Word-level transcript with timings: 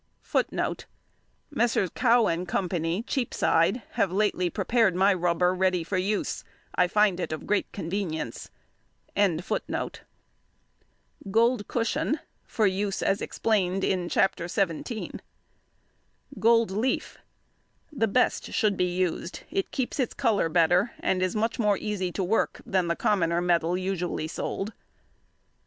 Messrs. 1.51 1.91
Cow 1.93 2.25
and 2.25 2.47
Co., 2.47 2.67
Cheapside, 3.05 3.83
have 3.91 4.11
lately 4.11 4.49
prepared 4.49 4.95
my 4.95 5.13
rubber 5.13 5.53
ready 5.53 5.83
for 5.83 5.99
use. 5.99 6.43
I 6.73 6.87
find 6.87 7.19
it 7.19 7.31
of 7.31 7.45
great 7.45 7.71
convenience. 7.71 8.49
Gold 11.29 11.67
cushion, 11.67 12.19
for 12.47 12.65
use 12.65 13.03
as 13.03 13.21
explained 13.21 13.83
in 13.83 14.09
Chapter 14.09 14.47
XVII. 14.47 15.11
Gold 16.39 16.71
leaf. 16.71 17.19
The 17.93 18.07
best 18.07 18.51
should 18.53 18.75
be 18.75 18.97
used, 18.97 19.41
it 19.51 19.69
keeps 19.69 19.99
its 19.99 20.15
colour 20.15 20.49
better, 20.49 20.93
and 20.99 21.21
is 21.21 21.35
much 21.35 21.59
more 21.59 21.77
easy 21.77 22.11
to 22.13 22.23
work 22.23 22.59
than 22.65 22.87
the 22.87 22.95
commoner 22.95 23.39
metal 23.39 23.77
usually 23.77 24.27
sold. 24.27 24.73